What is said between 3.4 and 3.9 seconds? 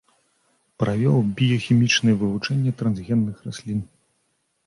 раслін.